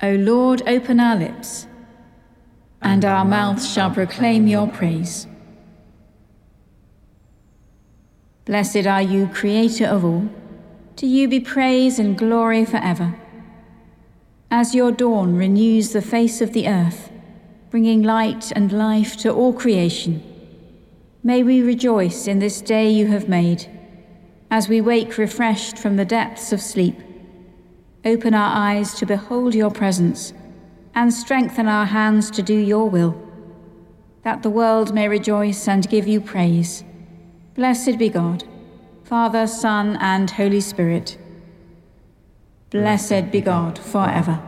[0.00, 1.66] O Lord, open our lips,
[2.80, 5.26] and our mouths shall proclaim your praise.
[8.44, 10.28] Blessed are you, Creator of all.
[10.96, 13.16] To you be praise and glory forever.
[14.52, 17.10] As your dawn renews the face of the earth,
[17.70, 20.22] bringing light and life to all creation,
[21.24, 23.66] may we rejoice in this day you have made,
[24.48, 27.00] as we wake refreshed from the depths of sleep
[28.08, 30.32] Open our eyes to behold your presence,
[30.94, 33.14] and strengthen our hands to do your will,
[34.22, 36.84] that the world may rejoice and give you praise.
[37.54, 38.44] Blessed be God,
[39.04, 41.18] Father, Son, and Holy Spirit.
[42.70, 44.40] Blessed be God forever.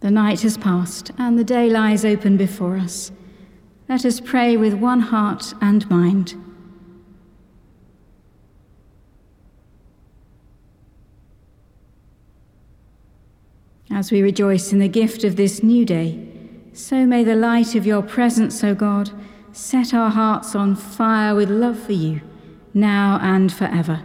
[0.00, 3.10] The night has passed, and the day lies open before us.
[3.88, 6.34] Let us pray with one heart and mind.
[13.90, 16.28] As we rejoice in the gift of this new day,
[16.72, 19.10] so may the light of your presence, O God,
[19.52, 22.20] set our hearts on fire with love for you,
[22.74, 24.02] now and forever.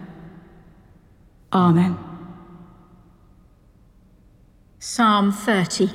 [1.52, 1.98] Amen.
[4.80, 5.90] Psalm 30.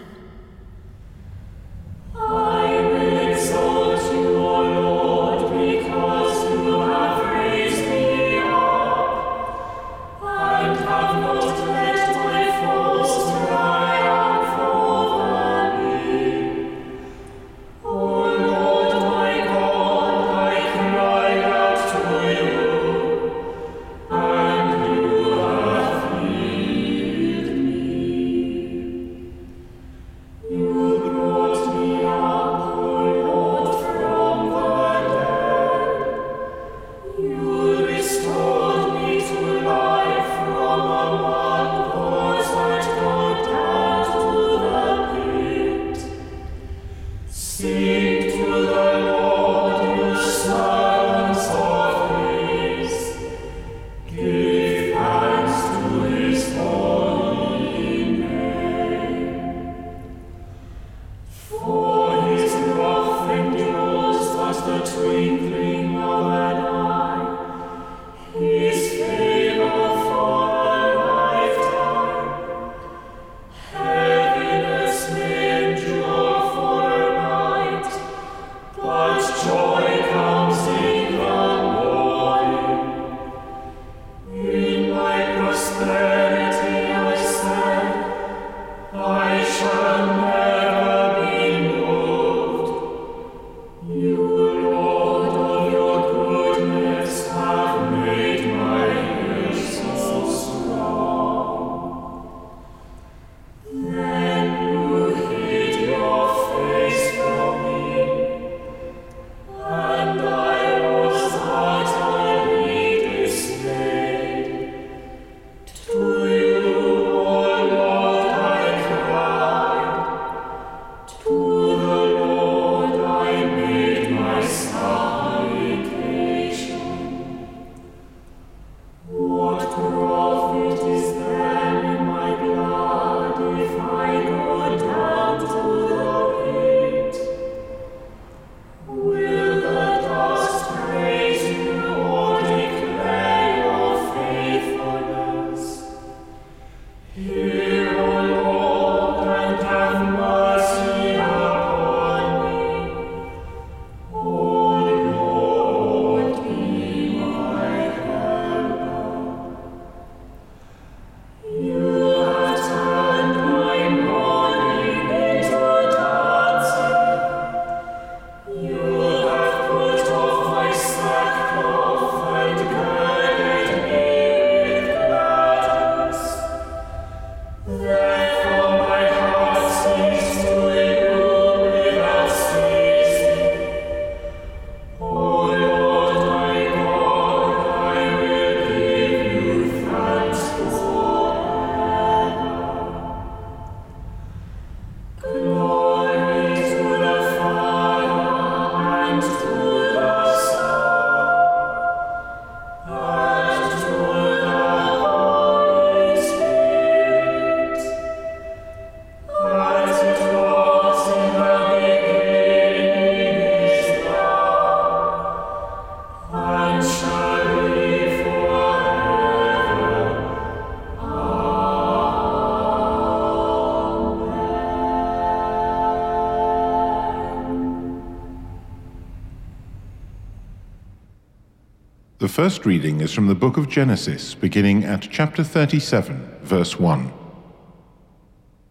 [232.37, 237.11] First reading is from the book of Genesis, beginning at chapter 37, verse 1.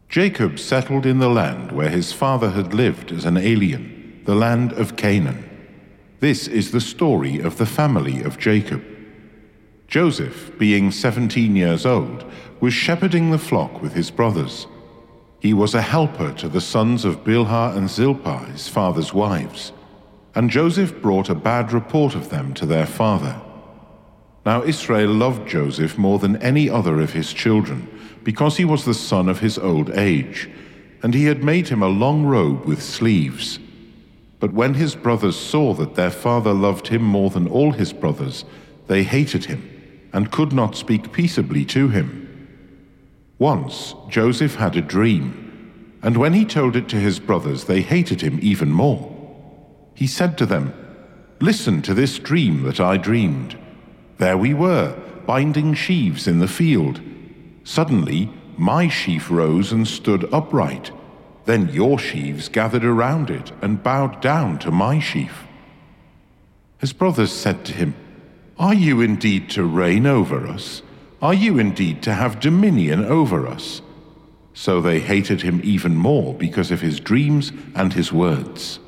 [0.08, 4.72] Jacob settled in the land where his father had lived as an alien, the land
[4.74, 5.50] of Canaan.
[6.20, 8.86] This is the story of the family of Jacob.
[9.88, 12.24] Joseph, being 17 years old,
[12.60, 14.68] was shepherding the flock with his brothers.
[15.40, 19.72] He was a helper to the sons of Bilhah and Zilpah, his father's wives.
[20.36, 23.42] And Joseph brought a bad report of them to their father.
[24.46, 27.88] Now Israel loved Joseph more than any other of his children,
[28.24, 30.50] because he was the son of his old age,
[31.02, 33.60] and he had made him a long robe with sleeves.
[34.40, 38.46] But when his brothers saw that their father loved him more than all his brothers,
[38.88, 42.22] they hated him, and could not speak peaceably to him.
[43.40, 48.22] Once Joseph had a dream, and when he told it to his brothers, they hated
[48.22, 49.16] him even more
[49.96, 50.74] he said to them,
[51.40, 53.58] Listen to this dream that I dreamed.
[54.18, 57.02] There we were, binding sheaves in the field.
[57.64, 60.92] Suddenly, my sheaf rose and stood upright.
[61.46, 65.44] Then your sheaves gathered around it and bowed down to my sheaf.
[66.80, 67.96] His brothers said to him,
[68.58, 70.82] Are you indeed to reign over us?
[71.22, 73.82] Are you indeed to have dominion over us?
[74.54, 78.80] So they hated him even more because of his dreams and his words.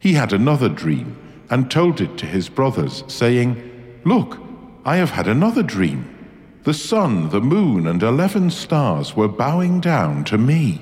[0.00, 1.16] He had another dream
[1.50, 3.67] and told it to his brothers, saying,
[4.04, 4.38] Look,
[4.84, 6.14] I have had another dream.
[6.64, 10.80] The sun, the moon, and eleven stars were bowing down to me.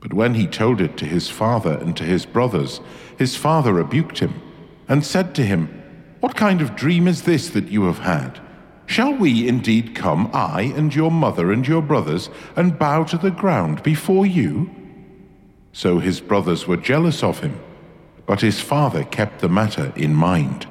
[0.00, 2.80] But when he told it to his father and to his brothers,
[3.18, 4.40] his father rebuked him
[4.88, 5.68] and said to him,
[6.20, 8.40] What kind of dream is this that you have had?
[8.86, 13.30] Shall we indeed come, I and your mother and your brothers, and bow to the
[13.30, 14.70] ground before you?
[15.72, 17.60] So his brothers were jealous of him
[18.28, 20.66] but his father kept the matter in mind.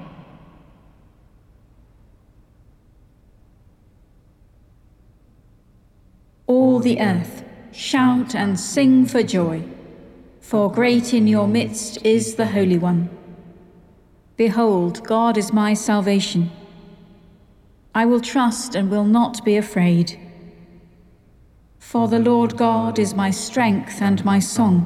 [6.45, 7.43] All the earth,
[7.73, 9.61] shout and sing for joy,
[10.39, 13.09] for great in your midst is the Holy One.
[14.37, 16.49] Behold, God is my salvation.
[17.93, 20.17] I will trust and will not be afraid.
[21.77, 24.77] For the Lord God is my strength and my song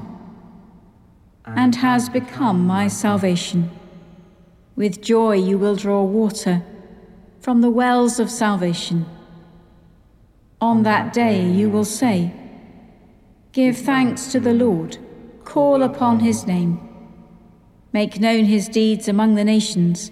[1.46, 3.70] and has become my salvation.
[4.76, 6.64] With joy you will draw water
[7.40, 9.06] from the wells of salvation.
[10.62, 12.32] On that day you will say,
[13.52, 15.00] Give thanks to the Lord,
[15.44, 16.80] call upon his name,
[17.92, 20.12] make known his deeds among the nations,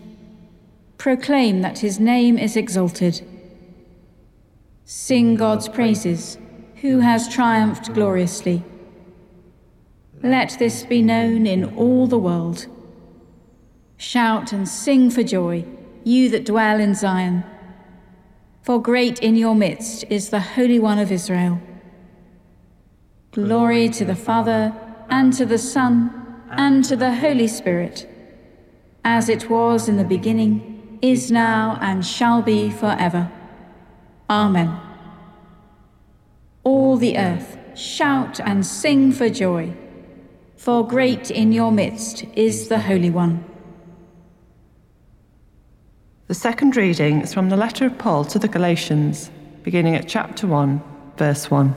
[0.98, 3.22] proclaim that his name is exalted.
[4.86, 6.40] Sing God's praises,
[6.78, 8.63] who has triumphed gloriously.
[10.24, 12.66] Let this be known in all the world.
[13.98, 15.63] Shout and sing for joy,
[16.04, 17.44] you that dwell in Zion.
[18.61, 21.59] For great in your midst is the Holy One of Israel.
[23.31, 24.73] Glory to the Father,
[25.09, 28.07] and to the Son, and to the Holy Spirit,
[29.03, 33.31] as it was in the beginning, is now, and shall be forever.
[34.29, 34.79] Amen.
[36.63, 39.75] All the earth, shout and sing for joy
[40.60, 43.45] for great in your midst is the Holy One.
[46.29, 49.31] The second reading is from the letter of Paul to the Galatians,
[49.63, 50.79] beginning at chapter 1,
[51.17, 51.75] verse 1.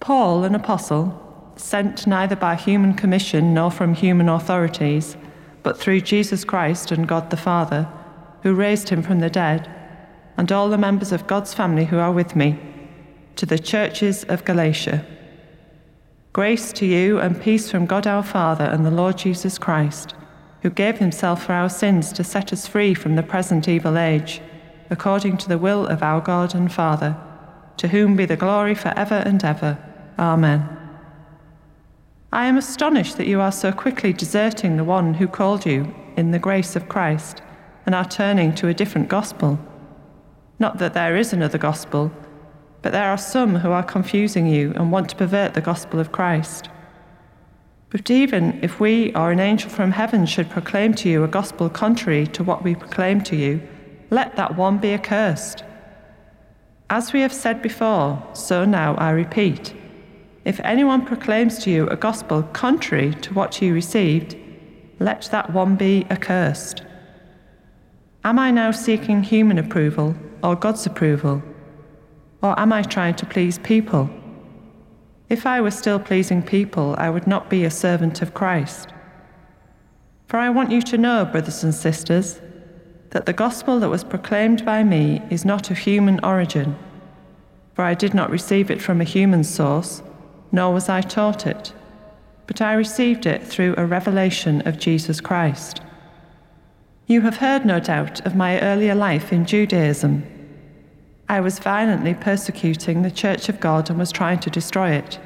[0.00, 5.16] Paul, an apostle, sent neither by human commission nor from human authorities,
[5.62, 7.88] but through Jesus Christ and God the Father,
[8.42, 9.66] who raised him from the dead,
[10.36, 12.60] and all the members of God's family who are with me,
[13.36, 15.06] to the churches of Galatia.
[16.34, 20.14] Grace to you and peace from God our Father and the Lord Jesus Christ,
[20.62, 24.40] who gave himself for our sins to set us free from the present evil age,
[24.90, 27.16] according to the will of our God and Father,
[27.76, 29.78] to whom be the glory for ever and ever.
[30.18, 30.68] Amen.
[32.32, 36.30] I am astonished that you are so quickly deserting the one who called you in
[36.30, 37.40] the grace of Christ
[37.86, 39.58] and are turning to a different gospel.
[40.58, 42.12] Not that there is another gospel
[42.82, 46.12] but there are some who are confusing you and want to pervert the gospel of
[46.12, 46.68] Christ.
[47.90, 51.70] But even if we or an angel from heaven should proclaim to you a gospel
[51.70, 53.62] contrary to what we proclaim to you,
[54.10, 55.64] let that one be accursed.
[56.90, 59.74] As we have said before, so now I repeat
[60.48, 64.34] if anyone proclaims to you a gospel contrary to what you received,
[64.98, 66.82] let that one be accursed.
[68.24, 71.42] Am I now seeking human approval or God's approval?
[72.42, 74.08] Or am I trying to please people?
[75.28, 78.88] If I were still pleasing people, I would not be a servant of Christ.
[80.26, 82.40] For I want you to know, brothers and sisters,
[83.10, 86.76] that the gospel that was proclaimed by me is not of human origin,
[87.74, 90.02] for I did not receive it from a human source,
[90.52, 91.72] nor was I taught it,
[92.46, 95.80] but I received it through a revelation of Jesus Christ.
[97.06, 100.24] You have heard, no doubt, of my earlier life in Judaism.
[101.30, 105.18] I was violently persecuting the Church of God and was trying to destroy it.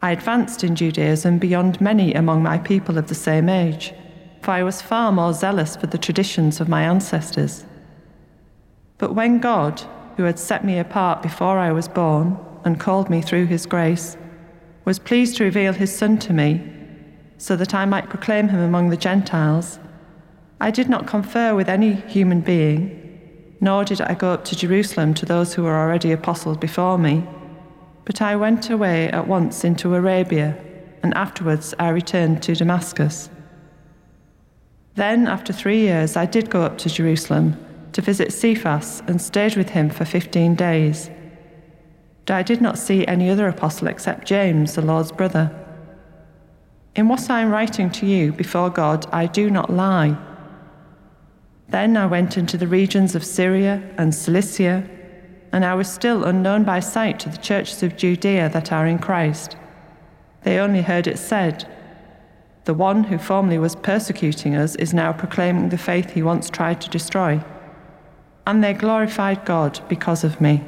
[0.00, 3.92] I advanced in Judaism beyond many among my people of the same age,
[4.40, 7.66] for I was far more zealous for the traditions of my ancestors.
[8.96, 9.82] But when God,
[10.16, 14.16] who had set me apart before I was born and called me through his grace,
[14.86, 16.70] was pleased to reveal his Son to me,
[17.36, 19.78] so that I might proclaim him among the Gentiles,
[20.62, 23.03] I did not confer with any human being,
[23.64, 27.26] nor did I go up to Jerusalem to those who were already apostles before me,
[28.04, 30.54] but I went away at once into Arabia,
[31.02, 33.30] and afterwards I returned to Damascus.
[34.96, 37.56] Then, after three years, I did go up to Jerusalem
[37.94, 41.10] to visit Cephas and stayed with him for fifteen days.
[42.26, 45.50] But I did not see any other apostle except James, the Lord's brother.
[46.94, 50.16] In what I am writing to you before God, I do not lie.
[51.68, 54.88] Then I went into the regions of Syria and Cilicia,
[55.52, 58.98] and I was still unknown by sight to the churches of Judea that are in
[58.98, 59.56] Christ.
[60.42, 61.66] They only heard it said,
[62.64, 66.80] The one who formerly was persecuting us is now proclaiming the faith he once tried
[66.82, 67.42] to destroy.
[68.46, 70.62] And they glorified God because of me.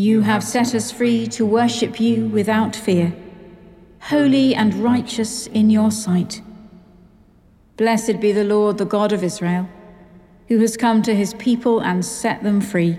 [0.00, 3.12] You have set us free to worship you without fear,
[4.00, 6.40] holy and righteous in your sight.
[7.76, 9.68] Blessed be the Lord, the God of Israel,
[10.48, 12.96] who has come to his people and set them free.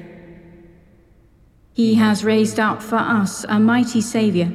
[1.74, 4.54] He has raised up for us a mighty Saviour,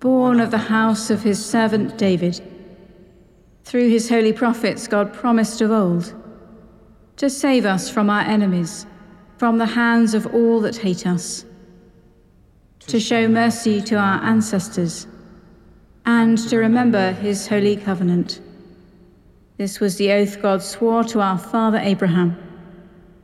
[0.00, 2.38] born of the house of his servant David.
[3.64, 6.12] Through his holy prophets, God promised of old
[7.16, 8.84] to save us from our enemies
[9.36, 11.44] from the hands of all that hate us,
[12.80, 15.06] to show mercy to our ancestors,
[16.06, 18.40] and to remember his holy covenant.
[19.56, 22.36] This was the oath God swore to our father Abraham,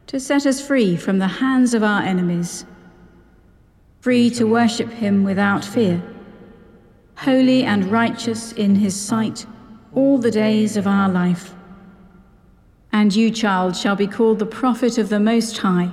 [0.09, 2.65] to set us free from the hands of our enemies,
[4.01, 6.03] free to worship him without fear,
[7.17, 9.47] holy and righteous in his sight
[9.95, 11.55] all the days of our life.
[12.93, 15.93] And you, child, shall be called the prophet of the Most High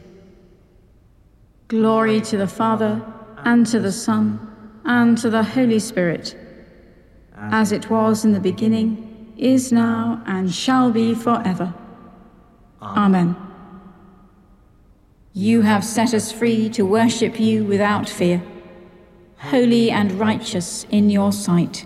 [1.71, 3.01] Glory to the Father,
[3.45, 6.35] and to the Son, and to the Holy Spirit,
[7.33, 11.73] as it was in the beginning, is now, and shall be forever.
[12.81, 13.37] Amen.
[15.31, 18.43] You have set us free to worship you without fear,
[19.37, 21.85] holy and righteous in your sight.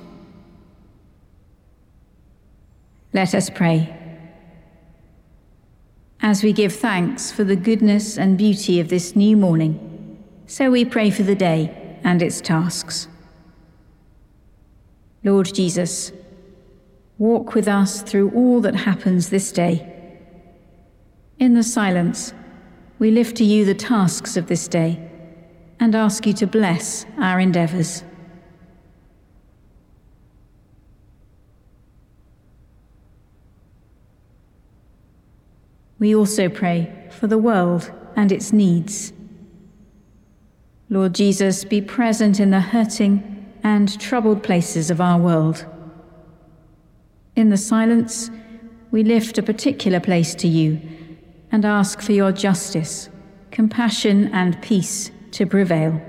[3.14, 4.05] Let us pray.
[6.22, 10.86] As we give thanks for the goodness and beauty of this new morning, so we
[10.86, 13.08] pray for the day and its tasks.
[15.24, 16.12] Lord Jesus,
[17.18, 19.92] walk with us through all that happens this day.
[21.40, 22.34] In the silence,
[23.00, 25.10] we lift to you the tasks of this day
[25.80, 28.04] and ask you to bless our endeavours.
[36.00, 39.14] We also pray for the world and its needs.
[40.90, 45.66] Lord Jesus, be present in the hurting and troubled places of our world.
[47.36, 48.30] In the silence,
[48.92, 50.80] we lift a particular place to you
[51.52, 53.10] and ask for your justice,
[53.52, 56.02] compassion, and peace to prevail.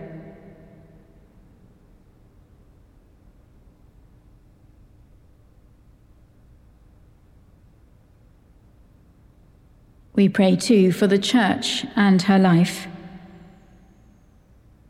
[10.16, 12.86] We pray too for the Church and her life.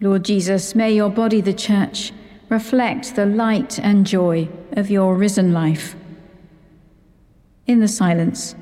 [0.00, 2.12] Lord Jesus, may your body, the Church,
[2.48, 5.96] reflect the light and joy of your risen life.
[7.66, 8.54] In the silence,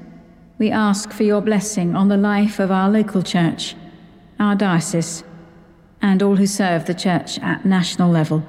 [0.56, 3.76] we ask for your blessing on the life of our local church,
[4.40, 5.22] our diocese,
[6.00, 8.42] and all who serve the church at national level.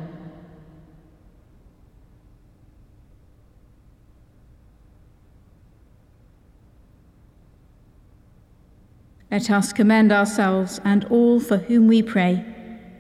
[9.32, 12.46] Let us commend ourselves and all for whom we pray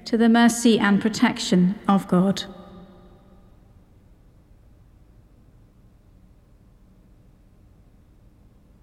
[0.06, 2.44] to the mercy and protection of God.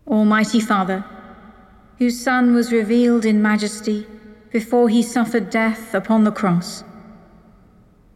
[0.06, 1.04] Almighty Father,
[1.98, 4.06] whose Son was revealed in majesty
[4.50, 6.84] before he suffered death upon the cross,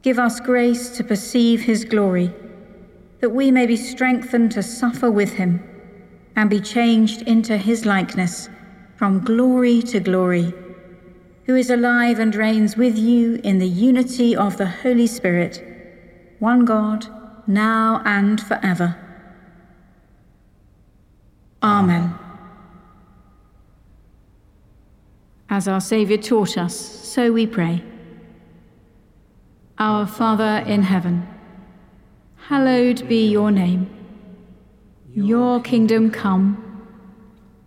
[0.02, 2.32] give us grace to perceive his glory,
[3.20, 5.62] that we may be strengthened to suffer with him
[6.34, 8.48] and be changed into his likeness
[8.96, 10.54] from glory to glory,
[11.44, 15.62] who is alive and reigns with you in the unity of the Holy Spirit,
[16.38, 17.06] one God,
[17.46, 18.96] now and forever.
[21.62, 22.14] Amen.
[25.48, 27.82] As our Saviour taught us, so we pray.
[29.78, 31.28] Our Father in heaven,
[32.48, 33.90] hallowed be your name.
[35.14, 36.65] Your kingdom come